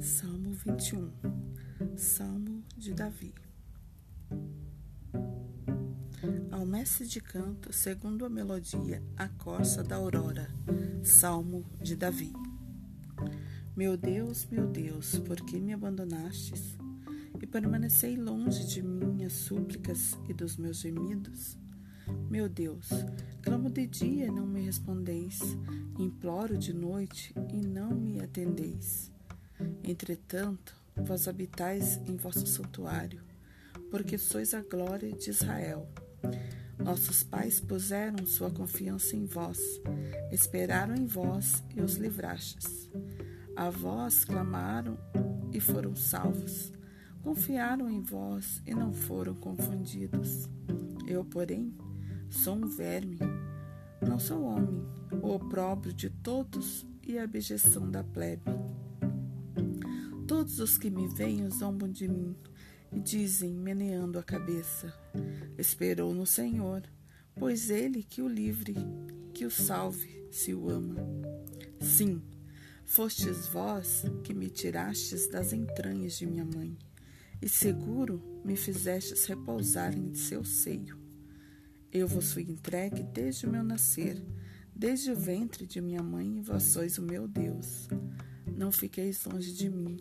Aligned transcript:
21 0.00 1.10
Salmo 1.96 2.62
de 2.76 2.94
Davi 2.94 3.34
Ao 6.52 6.64
mestre 6.64 7.04
de 7.04 7.20
canto, 7.20 7.72
segundo 7.72 8.24
a 8.24 8.28
melodia, 8.28 9.02
a 9.16 9.28
corça 9.28 9.82
da 9.82 9.96
aurora. 9.96 10.54
Salmo 11.02 11.64
de 11.82 11.96
Davi 11.96 12.32
Meu 13.76 13.96
Deus, 13.96 14.46
meu 14.48 14.68
Deus, 14.68 15.18
por 15.18 15.40
que 15.44 15.58
me 15.58 15.72
abandonastes? 15.72 16.78
E 17.42 17.46
permanecei 17.46 18.16
longe 18.16 18.68
de 18.68 18.80
minhas 18.80 19.32
súplicas 19.32 20.16
e 20.28 20.32
dos 20.32 20.56
meus 20.56 20.78
gemidos? 20.78 21.58
Meu 22.30 22.48
Deus, 22.48 22.88
clamo 23.42 23.68
de 23.68 23.84
dia 23.88 24.26
e 24.26 24.30
não 24.30 24.46
me 24.46 24.60
respondeis, 24.60 25.40
imploro 25.98 26.56
de 26.56 26.72
noite 26.72 27.34
e 27.52 27.60
não 27.66 27.90
me 27.90 28.20
atendeis. 28.20 29.17
Entretanto, 29.84 30.76
vós 30.96 31.28
habitais 31.28 32.00
em 32.06 32.16
vosso 32.16 32.46
santuário, 32.46 33.22
porque 33.90 34.18
sois 34.18 34.54
a 34.54 34.62
glória 34.62 35.12
de 35.12 35.30
Israel. 35.30 35.88
Nossos 36.78 37.22
pais 37.22 37.60
puseram 37.60 38.24
sua 38.24 38.50
confiança 38.50 39.16
em 39.16 39.26
vós, 39.26 39.58
esperaram 40.30 40.94
em 40.94 41.06
vós 41.06 41.62
e 41.74 41.80
os 41.80 41.96
livrastes. 41.96 42.88
A 43.56 43.70
vós 43.70 44.24
clamaram 44.24 44.96
e 45.52 45.60
foram 45.60 45.96
salvos. 45.96 46.72
Confiaram 47.22 47.90
em 47.90 48.00
vós 48.00 48.62
e 48.64 48.74
não 48.74 48.92
foram 48.92 49.34
confundidos. 49.34 50.48
Eu, 51.06 51.24
porém, 51.24 51.74
sou 52.30 52.54
um 52.54 52.66
verme, 52.66 53.18
não 54.00 54.18
sou 54.18 54.44
homem, 54.44 54.86
o 55.20 55.30
opróbrio 55.30 55.92
de 55.92 56.08
todos 56.08 56.86
e 57.02 57.18
a 57.18 57.24
abjeção 57.24 57.90
da 57.90 58.04
plebe. 58.04 58.42
Todos 60.28 60.60
os 60.60 60.76
que 60.76 60.90
me 60.90 61.08
veem 61.08 61.48
zombam 61.50 61.90
de 61.90 62.06
mim 62.06 62.36
e 62.92 63.00
dizem, 63.00 63.54
meneando 63.54 64.18
a 64.18 64.22
cabeça: 64.22 64.92
Esperou 65.56 66.12
no 66.12 66.26
Senhor, 66.26 66.82
pois 67.34 67.70
ele 67.70 68.02
que 68.02 68.20
o 68.20 68.28
livre, 68.28 68.74
que 69.32 69.46
o 69.46 69.50
salve, 69.50 70.28
se 70.30 70.52
o 70.52 70.68
ama. 70.68 70.96
Sim, 71.80 72.20
fostes 72.84 73.46
vós 73.46 74.04
que 74.22 74.34
me 74.34 74.50
tirastes 74.50 75.28
das 75.28 75.54
entranhas 75.54 76.18
de 76.18 76.26
minha 76.26 76.44
mãe, 76.44 76.76
e 77.40 77.48
seguro 77.48 78.22
me 78.44 78.54
fizestes 78.54 79.24
repousar 79.24 79.96
em 79.96 80.12
seu 80.14 80.44
seio. 80.44 80.98
Eu 81.90 82.06
vos 82.06 82.34
fui 82.34 82.42
entregue 82.42 83.02
desde 83.02 83.46
o 83.46 83.50
meu 83.50 83.64
nascer, 83.64 84.22
desde 84.76 85.10
o 85.10 85.16
ventre 85.16 85.66
de 85.66 85.80
minha 85.80 86.02
mãe, 86.02 86.42
vós 86.42 86.64
sois 86.64 86.98
o 86.98 87.02
meu 87.02 87.26
Deus. 87.26 87.88
Não 88.54 88.70
fiqueis 88.70 89.24
longe 89.24 89.52
de 89.52 89.70
mim, 89.70 89.98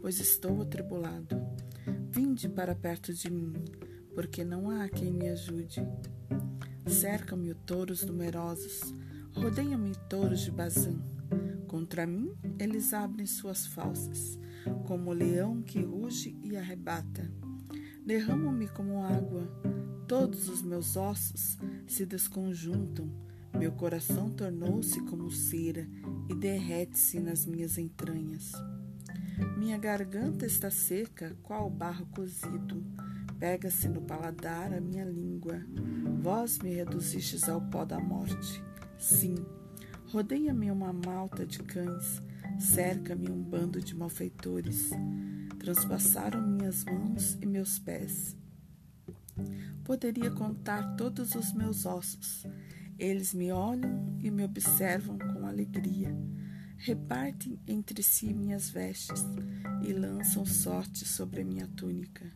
pois 0.00 0.18
estou 0.20 0.62
atribulado. 0.62 1.36
Vinde 2.10 2.48
para 2.48 2.74
perto 2.74 3.12
de 3.12 3.30
mim, 3.30 3.52
porque 4.14 4.44
não 4.44 4.70
há 4.70 4.88
quem 4.88 5.12
me 5.12 5.28
ajude. 5.28 5.80
Cercam-me 6.86 7.54
touros 7.54 8.04
numerosos, 8.04 8.94
rodeiam-me 9.32 9.94
touros 10.08 10.40
de 10.40 10.50
Bazã. 10.50 10.98
Contra 11.66 12.06
mim 12.06 12.34
eles 12.58 12.92
abrem 12.92 13.26
suas 13.26 13.66
falsas, 13.66 14.38
como 14.86 15.10
o 15.10 15.14
leão 15.14 15.62
que 15.62 15.80
ruge 15.80 16.36
e 16.42 16.56
arrebata. 16.56 17.30
Derramam-me 18.04 18.66
como 18.68 19.04
água, 19.04 19.46
todos 20.08 20.48
os 20.48 20.62
meus 20.62 20.96
ossos 20.96 21.56
se 21.86 22.04
desconjuntam, 22.04 23.08
meu 23.56 23.72
coração 23.72 24.30
tornou-se 24.30 25.00
como 25.02 25.30
cera 25.30 25.86
e 26.28 26.34
derrete-se 26.34 27.20
nas 27.20 27.46
minhas 27.46 27.78
entranhas. 27.78 28.52
Minha 29.56 29.78
garganta 29.78 30.46
está 30.46 30.70
seca, 30.70 31.36
qual 31.42 31.70
barro 31.70 32.06
cozido. 32.06 32.84
Pega-se 33.38 33.88
no 33.88 34.02
paladar 34.02 34.72
a 34.72 34.80
minha 34.80 35.04
língua. 35.04 35.62
Vós 36.20 36.58
me 36.58 36.74
reduzistes 36.74 37.48
ao 37.48 37.60
pó 37.60 37.84
da 37.84 37.98
morte. 37.98 38.62
Sim, 38.98 39.34
rodeia-me 40.08 40.70
uma 40.70 40.92
malta 40.92 41.46
de 41.46 41.60
cães, 41.60 42.22
cerca-me 42.58 43.30
um 43.30 43.42
bando 43.42 43.80
de 43.80 43.96
malfeitores. 43.96 44.90
Transpassaram 45.58 46.46
minhas 46.46 46.84
mãos 46.84 47.38
e 47.40 47.46
meus 47.46 47.78
pés. 47.78 48.36
Poderia 49.84 50.30
contar 50.30 50.96
todos 50.96 51.34
os 51.34 51.52
meus 51.54 51.86
ossos. 51.86 52.46
Eles 52.98 53.32
me 53.32 53.50
olham 53.50 54.18
e 54.20 54.30
me 54.30 54.44
observam 54.44 55.16
com 55.18 55.46
alegria 55.46 56.14
repartem 56.80 57.60
entre 57.66 58.02
si 58.02 58.32
minhas 58.32 58.70
vestes 58.70 59.22
e 59.82 59.92
lançam 59.92 60.46
sorte 60.46 61.06
sobre 61.06 61.42
a 61.42 61.44
minha 61.44 61.68
túnica. 61.68 62.32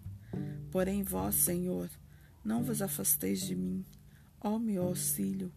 Porém, 0.70 1.02
vós, 1.02 1.34
Senhor, 1.34 1.88
não 2.44 2.62
vos 2.62 2.82
afasteis 2.82 3.40
de 3.40 3.56
mim. 3.56 3.82
Ó 4.38 4.58
meu 4.58 4.82
auxílio, 4.82 5.50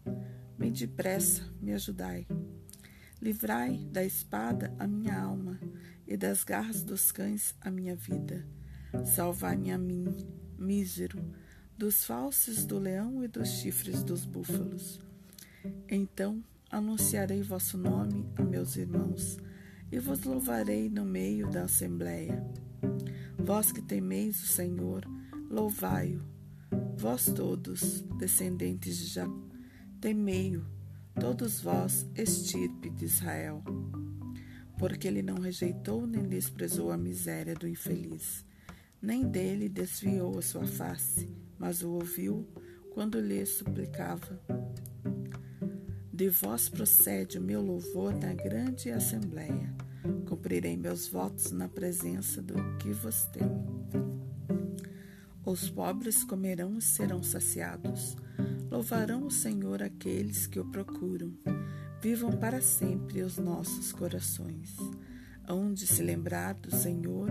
bem 0.58 0.72
depressa 0.72 1.44
me 1.60 1.74
ajudai. 1.74 2.26
Livrai 3.22 3.78
da 3.92 4.06
espada 4.06 4.74
a 4.80 4.88
minha 4.88 5.20
alma 5.20 5.60
e 6.08 6.16
das 6.16 6.46
garras 6.46 6.82
dos 6.82 7.12
cães 7.12 7.54
a 7.60 7.70
minha 7.70 7.96
vida. 7.96 8.48
Salvai-me 9.04 9.70
a 9.70 9.78
mim, 9.78 10.06
mísero, 10.58 11.22
dos 11.78 12.06
falsos 12.06 12.66
do 12.66 12.80
leão 12.80 13.22
e 13.22 13.28
dos 13.28 13.50
chifres 13.50 14.02
dos 14.02 14.24
búfalos. 14.24 15.02
Então 15.90 16.42
anunciarei 16.70 17.42
vosso 17.42 17.78
nome 17.78 18.30
a 18.36 18.44
meus 18.44 18.76
irmãos 18.76 19.38
e 19.92 20.00
vos 20.00 20.24
louvarei 20.24 20.90
no 20.90 21.06
meio 21.06 21.50
da 21.50 21.64
assembleia. 21.64 22.46
Vós 23.38 23.72
que 23.72 23.82
temeis 23.82 24.42
o 24.44 24.48
Senhor, 24.48 25.06
louvai-o. 25.50 26.22
Vós 26.98 27.26
todos, 27.26 28.02
descendentes 28.18 28.98
de 28.98 29.06
Jacó, 29.06 29.48
temei-o, 30.02 30.66
todos 31.20 31.62
vós, 31.62 32.06
estirpe 32.16 32.90
de 32.90 33.06
Israel. 33.06 33.64
Porque 34.78 35.08
ele 35.08 35.22
não 35.22 35.40
rejeitou 35.40 36.06
nem 36.06 36.24
desprezou 36.24 36.92
a 36.92 36.98
miséria 36.98 37.56
do 37.56 37.68
infeliz, 37.68 38.46
nem 39.02 39.28
dele 39.28 39.70
desviou 39.70 40.38
a 40.38 40.42
sua 40.42 40.66
face, 40.66 41.30
mas 41.58 41.82
o 41.82 41.92
ouviu 41.92 42.46
quando 42.94 43.20
lhe 43.20 43.46
suplicava. 43.46 44.67
De 46.18 46.30
vós 46.30 46.68
procede 46.68 47.38
o 47.38 47.42
meu 47.42 47.62
louvor 47.62 48.12
na 48.12 48.34
grande 48.34 48.90
assembleia. 48.90 49.72
Cumprirei 50.28 50.76
meus 50.76 51.08
votos 51.08 51.52
na 51.52 51.68
presença 51.70 52.42
do 52.42 52.56
que 52.80 52.92
vos 52.92 53.26
tenho. 53.26 53.88
Os 55.46 55.70
pobres 55.70 56.24
comerão 56.24 56.80
e 56.80 56.82
serão 56.82 57.22
saciados. 57.22 58.18
Louvarão 58.72 59.28
o 59.28 59.32
Senhor 59.32 59.84
aqueles 59.84 60.48
que 60.48 60.60
o 60.60 60.66
procuram. 60.66 61.38
Vivam 62.02 62.32
para 62.32 62.64
sempre 62.64 63.22
os 63.22 63.38
nossos 63.38 63.92
corações. 63.92 64.76
Hão 65.48 65.72
de 65.72 65.86
se 65.86 66.02
lembrar 66.02 66.56
do 66.56 66.76
Senhor 66.76 67.30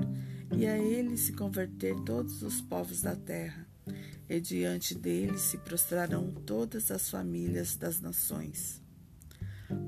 e 0.57 0.65
a 0.65 0.79
ele 0.79 1.17
se 1.17 1.33
converter 1.33 1.97
todos 2.05 2.41
os 2.41 2.61
povos 2.61 3.03
da 3.03 3.17
terra 3.17 3.66
e 4.29 4.41
diante 4.41 4.95
dele 4.95 5.39
se 5.39 5.59
prostrarão 5.59 6.31
todas 6.31 6.91
as 6.91 7.09
famílias 7.09 7.77
das 7.77 8.01
nações. 8.01 8.83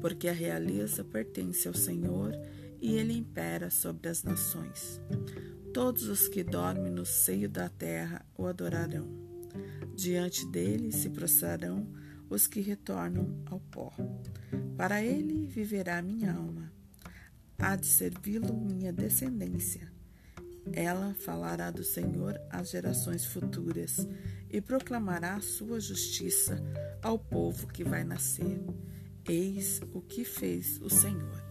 Porque 0.00 0.28
a 0.28 0.32
realeza 0.32 1.04
pertence 1.04 1.66
ao 1.66 1.74
Senhor 1.74 2.32
e 2.80 2.94
ele 2.94 3.12
impera 3.12 3.70
sobre 3.70 4.08
as 4.08 4.22
nações. 4.22 5.00
Todos 5.72 6.08
os 6.08 6.28
que 6.28 6.42
dormem 6.42 6.90
no 6.90 7.04
seio 7.04 7.48
da 7.48 7.68
terra 7.68 8.24
o 8.36 8.46
adorarão. 8.46 9.06
Diante 9.94 10.46
dele 10.46 10.92
se 10.92 11.10
prostrarão 11.10 11.86
os 12.30 12.46
que 12.46 12.60
retornam 12.60 13.42
ao 13.46 13.60
pó. 13.60 13.92
Para 14.76 15.02
ele 15.02 15.46
viverá 15.46 16.00
minha 16.00 16.32
alma. 16.32 16.72
Há 17.58 17.74
de 17.74 17.86
servi-lo 17.86 18.54
minha 18.56 18.92
descendência 18.92 19.97
ela 20.72 21.14
falará 21.14 21.70
do 21.70 21.82
Senhor 21.84 22.40
às 22.50 22.70
gerações 22.70 23.24
futuras 23.24 24.06
e 24.50 24.60
proclamará 24.60 25.40
sua 25.40 25.80
justiça 25.80 26.62
ao 27.02 27.18
povo 27.18 27.66
que 27.68 27.84
vai 27.84 28.04
nascer. 28.04 28.60
Eis 29.28 29.80
o 29.92 30.00
que 30.00 30.24
fez 30.24 30.78
o 30.80 30.88
Senhor. 30.88 31.47